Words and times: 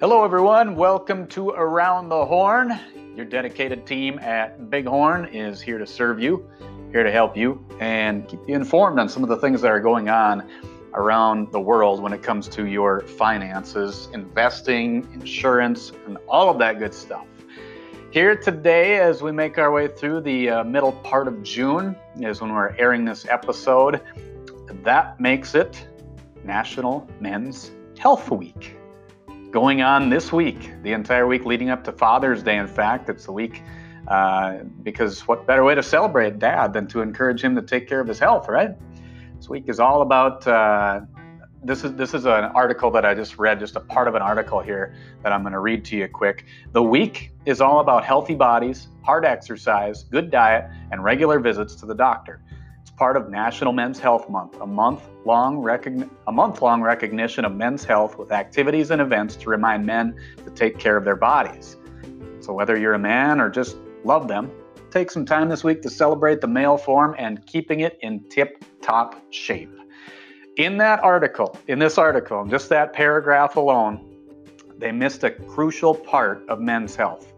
Hello, 0.00 0.24
everyone. 0.24 0.76
Welcome 0.76 1.26
to 1.26 1.50
Around 1.50 2.08
the 2.08 2.24
Horn. 2.24 2.72
Your 3.14 3.26
dedicated 3.26 3.86
team 3.86 4.18
at 4.20 4.70
Bighorn 4.70 5.26
is 5.26 5.60
here 5.60 5.76
to 5.76 5.86
serve 5.86 6.18
you, 6.18 6.48
here 6.90 7.02
to 7.02 7.10
help 7.12 7.36
you, 7.36 7.62
and 7.80 8.26
keep 8.26 8.40
you 8.48 8.54
informed 8.54 8.98
on 8.98 9.10
some 9.10 9.22
of 9.22 9.28
the 9.28 9.36
things 9.36 9.60
that 9.60 9.70
are 9.70 9.78
going 9.78 10.08
on 10.08 10.48
around 10.94 11.52
the 11.52 11.60
world 11.60 12.00
when 12.00 12.14
it 12.14 12.22
comes 12.22 12.48
to 12.48 12.66
your 12.66 13.02
finances, 13.02 14.08
investing, 14.14 15.06
insurance, 15.12 15.92
and 16.06 16.16
all 16.26 16.48
of 16.48 16.58
that 16.60 16.78
good 16.78 16.94
stuff. 16.94 17.26
Here 18.10 18.34
today, 18.34 19.00
as 19.00 19.20
we 19.20 19.32
make 19.32 19.58
our 19.58 19.70
way 19.70 19.86
through 19.86 20.22
the 20.22 20.48
uh, 20.48 20.64
middle 20.64 20.92
part 20.92 21.28
of 21.28 21.42
June, 21.42 21.94
is 22.18 22.40
when 22.40 22.54
we're 22.54 22.74
airing 22.78 23.04
this 23.04 23.26
episode. 23.26 24.00
That 24.82 25.20
makes 25.20 25.54
it 25.54 25.86
National 26.42 27.06
Men's 27.20 27.72
Health 27.98 28.30
Week 28.30 28.79
going 29.50 29.82
on 29.82 30.10
this 30.10 30.32
week, 30.32 30.70
the 30.82 30.92
entire 30.92 31.26
week 31.26 31.44
leading 31.44 31.70
up 31.70 31.84
to 31.84 31.92
Father's 31.92 32.42
Day. 32.42 32.56
In 32.56 32.68
fact, 32.68 33.08
it's 33.08 33.24
the 33.24 33.32
week 33.32 33.62
uh, 34.08 34.58
because 34.82 35.26
what 35.26 35.46
better 35.46 35.64
way 35.64 35.74
to 35.74 35.82
celebrate 35.82 36.38
dad 36.38 36.72
than 36.72 36.86
to 36.88 37.00
encourage 37.00 37.42
him 37.42 37.54
to 37.56 37.62
take 37.62 37.88
care 37.88 38.00
of 38.00 38.08
his 38.08 38.18
health, 38.18 38.48
right? 38.48 38.70
This 39.36 39.48
week 39.48 39.64
is 39.68 39.80
all 39.80 40.02
about. 40.02 40.46
Uh, 40.46 41.00
this 41.62 41.84
is 41.84 41.94
this 41.94 42.14
is 42.14 42.24
an 42.24 42.44
article 42.44 42.90
that 42.92 43.04
I 43.04 43.14
just 43.14 43.38
read, 43.38 43.60
just 43.60 43.76
a 43.76 43.80
part 43.80 44.08
of 44.08 44.14
an 44.14 44.22
article 44.22 44.60
here 44.60 44.94
that 45.22 45.32
I'm 45.32 45.42
going 45.42 45.52
to 45.52 45.58
read 45.58 45.84
to 45.86 45.96
you 45.96 46.08
quick. 46.08 46.46
The 46.72 46.82
week 46.82 47.32
is 47.44 47.60
all 47.60 47.80
about 47.80 48.02
healthy 48.02 48.34
bodies, 48.34 48.88
hard 49.02 49.26
exercise, 49.26 50.04
good 50.04 50.30
diet, 50.30 50.70
and 50.90 51.04
regular 51.04 51.38
visits 51.38 51.74
to 51.76 51.86
the 51.86 51.94
doctor 51.94 52.40
part 53.00 53.16
of 53.16 53.30
National 53.30 53.72
Men's 53.72 53.98
Health 53.98 54.28
Month, 54.28 54.60
a 54.60 54.66
month-long 54.66 55.66
a 56.26 56.32
month-long 56.32 56.82
recognition 56.82 57.46
of 57.46 57.54
men's 57.54 57.82
health 57.82 58.18
with 58.18 58.30
activities 58.30 58.90
and 58.90 59.00
events 59.00 59.36
to 59.36 59.48
remind 59.48 59.86
men 59.86 60.14
to 60.44 60.50
take 60.50 60.78
care 60.78 60.98
of 60.98 61.06
their 61.06 61.16
bodies. 61.16 61.78
So 62.40 62.52
whether 62.52 62.78
you're 62.78 62.92
a 62.92 62.98
man 62.98 63.40
or 63.40 63.48
just 63.48 63.78
love 64.04 64.28
them, 64.28 64.50
take 64.90 65.10
some 65.10 65.24
time 65.24 65.48
this 65.48 65.64
week 65.64 65.80
to 65.80 65.88
celebrate 65.88 66.42
the 66.42 66.46
male 66.46 66.76
form 66.76 67.14
and 67.18 67.46
keeping 67.46 67.80
it 67.80 67.98
in 68.02 68.22
tip-top 68.28 69.18
shape. 69.30 69.74
In 70.58 70.76
that 70.76 71.02
article, 71.02 71.56
in 71.68 71.78
this 71.78 71.96
article, 71.96 72.42
in 72.42 72.50
just 72.50 72.68
that 72.68 72.92
paragraph 72.92 73.56
alone, 73.56 74.14
they 74.76 74.92
missed 74.92 75.24
a 75.24 75.30
crucial 75.30 75.94
part 75.94 76.46
of 76.50 76.60
men's 76.60 76.96
health. 76.96 77.32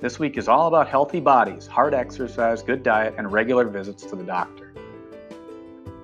This 0.00 0.18
week 0.18 0.36
is 0.36 0.48
all 0.48 0.66
about 0.66 0.88
healthy 0.88 1.20
bodies, 1.20 1.68
hard 1.68 1.94
exercise, 1.94 2.60
good 2.60 2.82
diet, 2.82 3.14
and 3.16 3.30
regular 3.30 3.68
visits 3.68 4.04
to 4.06 4.16
the 4.16 4.24
doctor. 4.24 4.72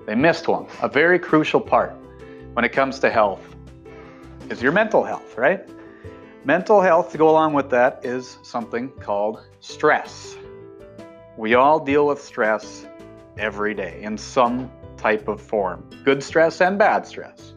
They 0.05 0.15
missed 0.15 0.47
one, 0.49 0.67
a 0.81 0.89
very 0.89 1.17
crucial 1.17 1.61
part 1.61 1.93
when 2.53 2.65
it 2.65 2.73
comes 2.73 2.99
to 2.99 3.09
health 3.09 3.41
is 4.49 4.61
your 4.61 4.73
mental 4.73 5.03
health, 5.03 5.37
right? 5.37 5.61
Mental 6.43 6.81
health 6.81 7.11
to 7.13 7.17
go 7.17 7.29
along 7.29 7.53
with 7.53 7.69
that 7.69 8.03
is 8.03 8.37
something 8.43 8.89
called 8.89 9.41
stress. 9.61 10.35
We 11.37 11.53
all 11.53 11.79
deal 11.79 12.05
with 12.05 12.21
stress 12.21 12.85
every 13.37 13.73
day 13.73 14.01
in 14.03 14.17
some 14.17 14.69
type 14.97 15.29
of 15.29 15.41
form, 15.41 15.89
good 16.03 16.21
stress 16.21 16.59
and 16.59 16.77
bad 16.77 17.07
stress. 17.07 17.53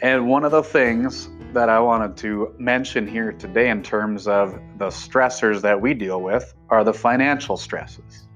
And 0.00 0.26
one 0.26 0.44
of 0.44 0.52
the 0.52 0.62
things 0.62 1.28
that 1.52 1.68
I 1.68 1.80
wanted 1.80 2.16
to 2.18 2.54
mention 2.58 3.06
here 3.06 3.32
today 3.32 3.68
in 3.68 3.82
terms 3.82 4.26
of 4.26 4.58
the 4.78 4.88
stressors 4.88 5.60
that 5.62 5.80
we 5.80 5.92
deal 5.92 6.22
with 6.22 6.54
are 6.70 6.82
the 6.82 6.94
financial 6.94 7.56
stresses 7.58 8.27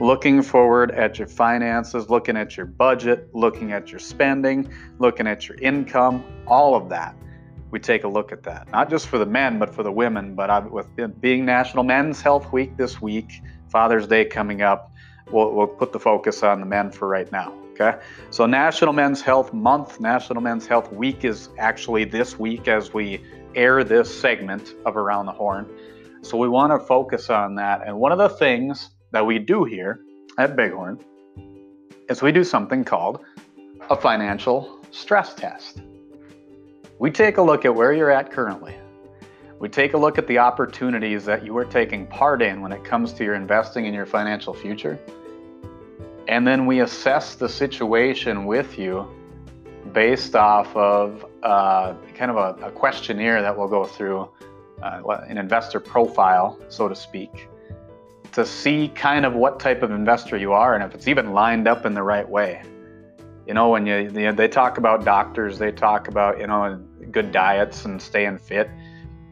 looking 0.00 0.42
forward 0.42 0.90
at 0.90 1.18
your 1.18 1.28
finances, 1.28 2.10
looking 2.10 2.36
at 2.36 2.56
your 2.56 2.66
budget, 2.66 3.28
looking 3.34 3.72
at 3.72 3.90
your 3.90 3.98
spending, 3.98 4.70
looking 4.98 5.26
at 5.26 5.48
your 5.48 5.58
income, 5.58 6.24
all 6.46 6.74
of 6.74 6.88
that. 6.90 7.16
We 7.70 7.80
take 7.80 8.04
a 8.04 8.08
look 8.08 8.32
at 8.32 8.42
that, 8.44 8.70
not 8.70 8.88
just 8.88 9.08
for 9.08 9.18
the 9.18 9.26
men, 9.26 9.58
but 9.58 9.74
for 9.74 9.82
the 9.82 9.92
women. 9.92 10.34
But 10.34 10.70
with 10.70 10.86
being 11.20 11.44
National 11.44 11.82
Men's 11.82 12.20
Health 12.20 12.52
Week 12.52 12.76
this 12.76 13.02
week, 13.02 13.42
Father's 13.68 14.06
Day 14.06 14.24
coming 14.24 14.62
up, 14.62 14.92
we'll, 15.30 15.52
we'll 15.52 15.66
put 15.66 15.92
the 15.92 16.00
focus 16.00 16.42
on 16.42 16.60
the 16.60 16.66
men 16.66 16.90
for 16.90 17.08
right 17.08 17.30
now. 17.32 17.52
Okay. 17.72 17.98
So, 18.30 18.46
National 18.46 18.94
Men's 18.94 19.20
Health 19.20 19.52
Month, 19.52 20.00
National 20.00 20.40
Men's 20.40 20.66
Health 20.66 20.90
Week 20.92 21.24
is 21.24 21.50
actually 21.58 22.04
this 22.04 22.38
week 22.38 22.68
as 22.68 22.94
we 22.94 23.22
air 23.54 23.84
this 23.84 24.18
segment 24.18 24.74
of 24.86 24.96
Around 24.96 25.26
the 25.26 25.32
Horn. 25.32 25.68
So, 26.22 26.38
we 26.38 26.48
want 26.48 26.72
to 26.72 26.86
focus 26.86 27.28
on 27.28 27.56
that. 27.56 27.86
And 27.86 27.98
one 27.98 28.12
of 28.12 28.18
the 28.18 28.30
things 28.30 28.95
that 29.12 29.24
we 29.24 29.38
do 29.38 29.64
here 29.64 30.00
at 30.38 30.56
Bighorn 30.56 30.98
is 32.08 32.22
we 32.22 32.32
do 32.32 32.44
something 32.44 32.84
called 32.84 33.20
a 33.90 33.96
financial 33.96 34.80
stress 34.90 35.34
test. 35.34 35.80
We 36.98 37.10
take 37.10 37.36
a 37.36 37.42
look 37.42 37.64
at 37.64 37.74
where 37.74 37.92
you're 37.92 38.10
at 38.10 38.32
currently. 38.32 38.74
We 39.58 39.68
take 39.68 39.94
a 39.94 39.98
look 39.98 40.18
at 40.18 40.26
the 40.26 40.38
opportunities 40.38 41.24
that 41.24 41.44
you 41.44 41.56
are 41.56 41.64
taking 41.64 42.06
part 42.06 42.42
in 42.42 42.60
when 42.60 42.72
it 42.72 42.84
comes 42.84 43.12
to 43.14 43.24
your 43.24 43.34
investing 43.34 43.86
in 43.86 43.94
your 43.94 44.06
financial 44.06 44.52
future. 44.52 44.98
And 46.28 46.46
then 46.46 46.66
we 46.66 46.80
assess 46.80 47.36
the 47.36 47.48
situation 47.48 48.46
with 48.46 48.78
you 48.78 49.08
based 49.92 50.34
off 50.34 50.74
of 50.76 51.24
uh, 51.42 51.94
kind 52.14 52.30
of 52.30 52.36
a, 52.36 52.66
a, 52.66 52.70
questionnaire 52.72 53.40
that 53.40 53.56
we'll 53.56 53.68
go 53.68 53.84
through, 53.84 54.28
uh, 54.82 55.00
an 55.28 55.38
investor 55.38 55.78
profile, 55.78 56.58
so 56.68 56.88
to 56.88 56.94
speak 56.94 57.48
to 58.36 58.44
see 58.44 58.88
kind 58.88 59.24
of 59.24 59.32
what 59.32 59.58
type 59.58 59.82
of 59.82 59.90
investor 59.90 60.36
you 60.36 60.52
are 60.52 60.74
and 60.74 60.84
if 60.84 60.94
it's 60.94 61.08
even 61.08 61.32
lined 61.32 61.66
up 61.66 61.86
in 61.86 61.94
the 61.94 62.02
right 62.02 62.28
way. 62.28 62.62
You 63.46 63.54
know, 63.54 63.70
when 63.70 63.86
you, 63.86 63.96
you 63.96 64.10
know, 64.10 64.32
they 64.32 64.46
talk 64.46 64.76
about 64.76 65.06
doctors, 65.06 65.58
they 65.58 65.72
talk 65.72 66.08
about, 66.08 66.38
you 66.38 66.46
know, 66.46 66.78
good 67.10 67.32
diets 67.32 67.86
and 67.86 68.00
staying 68.00 68.36
fit. 68.36 68.68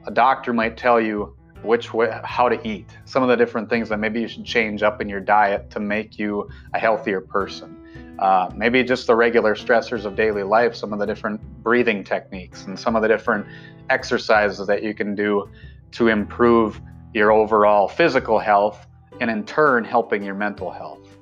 A 0.07 0.11
doctor 0.11 0.55
might 0.55 0.79
tell 0.79 0.99
you 0.99 1.37
which 1.63 1.93
way, 1.93 2.19
how 2.25 2.49
to 2.49 2.59
eat, 2.67 2.97
some 3.05 3.23
of 3.23 3.29
the 3.29 3.37
different 3.37 3.69
things 3.69 3.91
that 3.91 3.99
maybe 3.99 4.23
you 4.23 4.29
should 4.29 4.47
change 4.47 4.83
up 4.83 5.03
in 5.03 5.09
your 5.11 5.21
diet 5.21 5.69
to 5.73 5.81
make 5.81 6.19
you 6.19 6.49
a 6.73 6.79
healthier 6.79 7.21
person. 7.21 8.17
Uh, 8.19 8.49
maybe 8.57 8.83
just 8.83 9.07
the 9.07 9.15
regular 9.15 9.55
stressors 9.55 10.07
of 10.07 10.17
daily 10.17 10.45
life, 10.45 10.75
some 10.75 10.95
of 10.95 10.99
the 10.99 11.05
different 11.05 11.43
breathing 11.63 12.05
techniques, 12.05 12.65
and 12.65 12.79
some 12.79 12.97
of 12.97 13.03
the 13.03 13.09
different 13.09 13.47
exercises 13.91 14.67
that 14.67 14.83
you 14.83 14.95
can 14.95 15.15
do 15.15 15.47
to 15.91 16.09
improve 16.09 16.81
your 17.13 17.33
overall 17.33 17.87
physical 17.87 18.39
health 18.39 18.87
and 19.21 19.31
in 19.31 19.45
turn 19.45 19.85
helping 19.85 20.23
your 20.23 20.35
mental 20.35 20.71
health. 20.71 21.17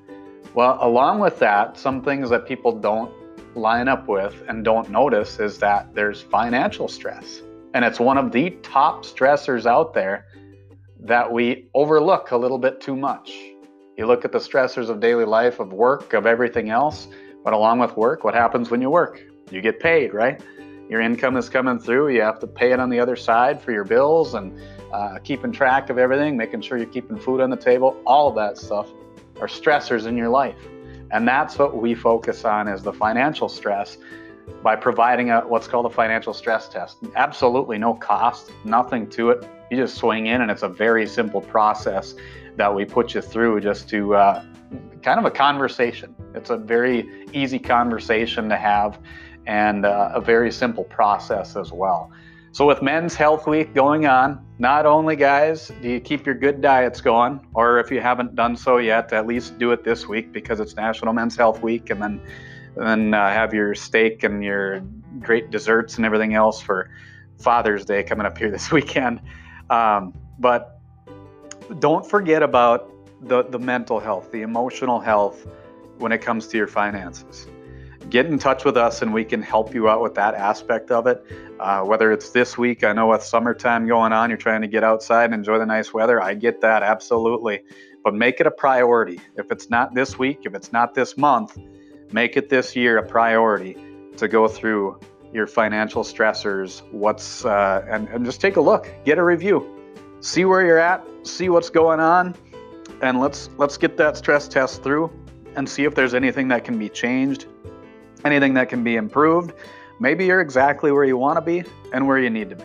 Well, 0.55 0.79
along 0.81 1.21
with 1.21 1.39
that, 1.39 1.79
some 1.79 2.03
things 2.03 2.31
that 2.31 2.47
people 2.47 2.73
don't 2.73 3.13
line 3.57 3.89
up 3.89 4.09
with 4.09 4.35
and 4.49 4.65
don't 4.65 4.91
notice 4.91 5.39
is 5.39 5.59
that 5.59 5.95
there's 5.95 6.21
financial 6.21 6.89
stress. 6.89 7.43
And 7.75 7.85
it's 7.85 7.99
one 7.99 8.19
of 8.19 8.33
the 8.33 8.51
top 8.63 9.05
stressors 9.05 9.67
out 9.67 9.95
there 9.95 10.27
that 11.01 11.31
we 11.31 11.69
overlook 11.75 12.31
a 12.31 12.37
little 12.37 12.59
bit 12.59 12.81
too 12.81 12.97
much. 12.97 13.33
You 13.97 14.07
look 14.07 14.25
at 14.25 14.33
the 14.33 14.39
stressors 14.39 14.89
of 14.89 15.01
daily 15.01 15.25
life, 15.25 15.59
of 15.59 15.73
work, 15.73 16.13
of 16.13 16.27
everything 16.27 16.71
else, 16.71 17.09
but 17.45 17.53
along 17.53 17.79
with 17.79 17.97
work, 17.97 18.25
what 18.25 18.35
happens 18.35 18.71
when 18.71 18.81
you 18.81 18.91
work? 18.91 19.23
You 19.51 19.61
get 19.61 19.81
paid, 19.81 20.15
right? 20.15 20.41
Your 20.89 21.01
income 21.01 21.37
is 21.37 21.49
coming 21.49 21.79
through, 21.79 22.11
you 22.11 22.21
have 22.23 22.39
to 22.41 22.47
pay 22.47 22.73
it 22.73 22.81
on 22.81 22.91
the 22.91 23.01
other 23.01 23.17
side 23.17 23.61
for 23.61 23.73
your 23.73 23.85
bills 23.85 24.35
and 24.35 24.59
uh, 24.93 25.19
keeping 25.25 25.53
track 25.53 25.91
of 25.91 25.99
everything, 25.99 26.37
making 26.37 26.61
sure 26.61 26.77
you're 26.77 26.87
keeping 26.87 27.19
food 27.19 27.41
on 27.41 27.51
the 27.51 27.57
table, 27.57 28.01
all 28.07 28.29
of 28.29 28.35
that 28.37 28.59
stuff 28.59 28.89
are 29.41 29.47
stressors 29.47 30.07
in 30.07 30.17
your 30.17 30.29
life. 30.29 30.59
And 31.11 31.27
that's 31.27 31.59
what 31.59 31.77
we 31.77 31.95
focus 31.95 32.45
on 32.45 32.69
is 32.69 32.83
the 32.83 32.93
financial 32.93 33.49
stress 33.49 33.99
by 34.63 34.77
providing 34.77 35.31
a 35.31 35.41
what's 35.41 35.69
called 35.69 35.87
a 35.87 35.91
financial 35.91 36.35
stress 36.35 36.69
test. 36.69 36.99
Absolutely 37.17 37.79
no 37.79 37.95
cost, 37.95 38.51
nothing 38.65 39.09
to 39.11 39.31
it. 39.31 39.49
You 39.71 39.77
just 39.77 39.97
swing 39.97 40.27
in, 40.27 40.43
and 40.43 40.51
it's 40.51 40.63
a 40.63 40.69
very 40.69 41.07
simple 41.07 41.41
process 41.41 42.15
that 42.57 42.75
we 42.75 42.85
put 42.85 43.15
you 43.15 43.21
through 43.21 43.61
just 43.61 43.89
to 43.91 44.15
uh, 44.15 44.45
kind 45.03 45.19
of 45.19 45.25
a 45.25 45.31
conversation. 45.31 46.15
It's 46.35 46.51
a 46.51 46.57
very 46.57 47.27
easy 47.33 47.59
conversation 47.59 48.49
to 48.49 48.57
have 48.57 48.99
and 49.47 49.85
uh, 49.85 50.13
a 50.15 50.21
very 50.21 50.53
simple 50.53 50.85
process 50.85 51.57
as 51.57 51.73
well. 51.73 52.11
So, 52.53 52.67
with 52.67 52.83
Men's 52.83 53.15
Health 53.15 53.47
Week 53.47 53.73
going 53.73 54.05
on, 54.05 54.45
not 54.59 54.85
only, 54.85 55.17
guys, 55.17 55.73
do 55.81 55.89
you 55.89 56.01
keep 56.01 56.27
your 56.27 56.35
good 56.35 56.61
diets 56.61 57.01
going, 57.01 57.41
or 57.55 57.79
if 57.79 57.91
you 57.91 58.03
haven't 58.03 58.35
done 58.35 58.57
so 58.57 58.77
yet, 58.77 59.11
at 59.15 59.27
least 59.27 59.59
do 59.59 59.73
it 59.73 59.85
this 59.85 60.07
week 60.07 60.33
because 60.33 60.61
it's 60.61 60.77
National 60.77 61.15
Men's 61.15 61.35
Health 61.35 61.63
Week, 61.63 61.89
and 61.89 62.03
then 62.03 62.21
and 62.77 62.87
then 62.87 63.15
uh, 63.15 63.31
have 63.31 63.55
your 63.55 63.75
steak 63.75 64.23
and 64.23 64.45
your 64.45 64.81
great 65.21 65.51
desserts 65.51 65.97
and 65.97 66.05
everything 66.05 66.35
else 66.35 66.61
for 66.61 66.91
Father's 67.41 67.87
Day 67.87 68.03
coming 68.03 68.27
up 68.27 68.37
here 68.37 68.51
this 68.57 68.71
weekend. 68.71 69.23
Um, 69.71 70.13
but 70.39 70.79
don't 71.79 72.07
forget 72.07 72.43
about 72.43 72.91
the, 73.23 73.45
the 73.45 73.59
mental 73.59 73.99
health, 73.99 74.31
the 74.31 74.43
emotional 74.43 75.01
health 75.01 75.47
when 75.97 76.13
it 76.13 76.19
comes 76.19 76.49
to 76.49 76.59
your 76.59 76.67
finances 76.67 77.47
get 78.13 78.27
in 78.27 78.39
touch 78.39 78.67
with 78.67 78.77
us 78.77 79.01
and 79.01 79.15
we 79.15 79.25
can 79.25 79.41
help 79.41 79.73
you 79.75 79.89
out 79.89 80.03
with 80.03 80.15
that 80.15 80.35
aspect 80.35 80.91
of 80.91 81.07
it. 81.07 81.25
Uh, 81.59 81.83
whether 81.83 82.13
it's 82.13 82.29
this 82.29 82.59
week, 82.59 82.85
I 82.85 82.93
know 82.93 83.09
with 83.09 83.23
summertime 83.23 83.87
going 83.87 84.13
on, 84.13 84.29
you're 84.29 84.37
trying 84.37 84.61
to 84.61 84.69
get 84.69 84.85
outside 84.85 85.25
and 85.25 85.35
enjoy 85.35 85.59
the 85.59 85.65
nice 85.65 85.95
weather. 85.95 86.23
I 86.23 86.35
get 86.35 86.61
that, 86.61 86.83
absolutely. 86.83 87.63
But 88.05 88.15
make 88.15 88.39
it 88.39 88.47
a 88.47 88.51
priority. 88.51 89.19
If 89.39 89.51
it's 89.51 89.71
not 89.71 89.95
this 89.95 90.19
week, 90.19 90.41
if 90.45 90.55
it's 90.55 90.75
not 90.75 90.95
this 90.95 91.17
month, 91.17 91.57
make 92.13 92.37
it 92.37 92.51
this 92.51 92.77
year 92.77 92.99
a 92.99 93.03
priority 93.03 93.79
to 94.19 94.29
go 94.29 94.47
through 94.47 95.01
your 95.33 95.47
financial 95.47 96.03
stressors, 96.03 96.83
what's 96.93 97.47
uh, 97.47 97.83
and, 97.89 98.09
and 98.09 98.27
just 98.27 98.43
take 98.43 98.57
a 98.57 98.61
look, 98.61 98.93
get 99.07 99.17
a 99.17 99.25
review, 99.25 99.67
see 100.21 100.45
where 100.45 100.67
you're 100.67 100.79
at, 100.79 101.03
see 101.23 101.49
what's 101.49 101.71
going 101.71 102.01
on, 102.01 102.35
and 103.01 103.21
let's 103.21 103.49
let's 103.57 103.79
get 103.79 103.97
that 103.97 104.19
stress 104.19 104.49
test 104.49 104.83
through 104.83 105.11
and 105.57 105.67
see 105.67 105.85
if 105.85 105.95
there's 105.95 106.13
anything 106.13 106.49
that 106.49 106.65
can 106.65 106.79
be 106.79 106.91
changed, 106.91 107.47
anything 108.25 108.55
that 108.55 108.69
can 108.69 108.83
be 108.83 108.97
improved. 108.97 109.53
Maybe 110.01 110.27
you're 110.27 110.41
exactly 110.41 110.91
where 110.93 111.05
you 111.05 111.17
want 111.17 111.37
to 111.37 111.41
be 111.41 111.65
and 111.93 112.07
where 112.07 112.19
you 112.19 112.31
need 112.31 112.51
to 112.51 112.57
be. 112.57 112.65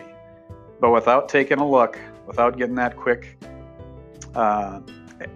But 0.80 0.90
without 0.90 1.28
taking 1.28 1.58
a 1.58 1.68
look, 1.68 1.98
without 2.26 2.56
getting 2.56 2.74
that 2.76 2.96
quick 2.96 3.38
uh, 4.34 4.80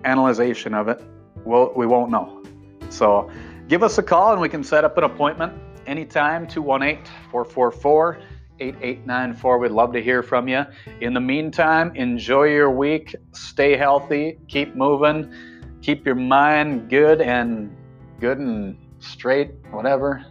analyzation 0.05 0.75
of 0.75 0.89
it, 0.89 1.01
we'll, 1.45 1.73
we 1.75 1.87
won't 1.87 2.11
know. 2.11 2.43
So 2.91 3.31
give 3.69 3.83
us 3.83 3.99
a 3.99 4.03
call 4.03 4.33
and 4.33 4.41
we 4.41 4.49
can 4.49 4.63
set 4.63 4.85
up 4.85 4.99
an 4.99 5.05
appointment 5.05 5.53
anytime 5.87 6.47
218 6.47 7.05
444 7.31 8.21
8894. 8.61 9.59
We'd 9.59 9.71
love 9.73 9.93
to 9.93 10.03
hear 10.03 10.23
from 10.23 10.49
you. 10.49 10.65
In 11.01 11.15
the 11.15 11.21
meantime, 11.21 11.95
enjoy 11.97 12.45
your 12.45 12.71
week, 12.71 13.15
stay 13.33 13.77
healthy, 13.77 14.39
keep 14.47 14.75
moving, 14.77 15.33
keep 15.81 16.07
your 16.07 16.15
mind 16.15 16.89
good 16.89 17.21
and 17.21 17.75
good 18.21 18.39
and 18.39 18.77
straight, 19.03 19.53
whatever, 19.71 20.25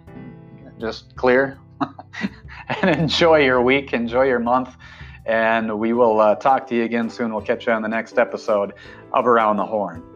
just 0.80 1.16
clear. 1.16 1.60
and 2.82 2.90
enjoy 2.90 3.40
your 3.40 3.62
week, 3.62 3.94
enjoy 3.94 4.24
your 4.24 4.40
month. 4.40 4.76
And 5.26 5.80
we 5.80 5.94
will 5.94 6.20
uh, 6.20 6.36
talk 6.36 6.68
to 6.68 6.76
you 6.76 6.84
again 6.84 7.10
soon. 7.10 7.34
We'll 7.34 7.44
catch 7.44 7.68
you 7.68 7.74
on 7.74 7.82
the 7.82 7.88
next 7.88 8.18
episode 8.18 8.74
of 9.14 9.28
Around 9.28 9.58
the 9.58 9.66
Horn. 9.66 10.11